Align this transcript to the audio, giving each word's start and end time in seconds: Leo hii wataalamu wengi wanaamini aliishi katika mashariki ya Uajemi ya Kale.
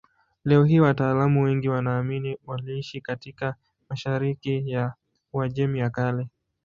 Leo 0.43 0.63
hii 0.63 0.79
wataalamu 0.79 1.43
wengi 1.43 1.69
wanaamini 1.69 2.37
aliishi 2.47 3.01
katika 3.01 3.55
mashariki 3.89 4.69
ya 4.69 4.93
Uajemi 5.33 5.79
ya 5.79 5.89
Kale. 5.89 6.29